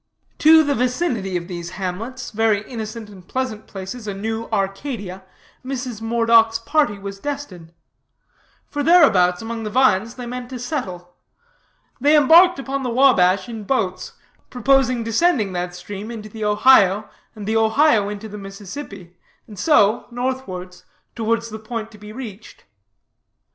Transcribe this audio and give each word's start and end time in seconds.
To 0.39 0.63
the 0.63 0.73
vicinity 0.73 1.37
of 1.37 1.47
those 1.47 1.69
hamlets, 1.77 2.31
very 2.31 2.67
innocent 2.67 3.07
and 3.07 3.27
pleasant 3.27 3.67
places, 3.67 4.07
a 4.07 4.15
new 4.15 4.49
Arcadia, 4.51 5.23
Mrs. 5.63 6.01
Moredock's 6.01 6.57
party 6.57 6.97
was 6.97 7.19
destined; 7.19 7.71
for 8.67 8.81
thereabouts, 8.81 9.43
among 9.43 9.61
the 9.61 9.69
vines, 9.69 10.15
they 10.15 10.25
meant 10.25 10.49
to 10.49 10.57
settle. 10.57 11.13
They 11.99 12.17
embarked 12.17 12.57
upon 12.57 12.81
the 12.81 12.89
Wabash 12.89 13.47
in 13.47 13.63
boats, 13.63 14.13
proposing 14.49 15.03
descending 15.03 15.53
that 15.53 15.75
stream 15.75 16.09
into 16.09 16.29
the 16.29 16.45
Ohio, 16.45 17.07
and 17.35 17.47
the 17.47 17.57
Ohio 17.57 18.09
into 18.09 18.27
the 18.27 18.39
Mississippi, 18.39 19.15
and 19.45 19.59
so, 19.59 20.07
northwards, 20.09 20.83
towards 21.15 21.51
the 21.51 21.59
point 21.59 21.91
to 21.91 21.99
be 21.99 22.11
reached. 22.11 22.63